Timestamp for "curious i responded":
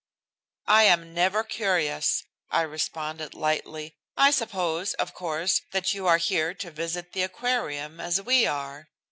1.43-3.35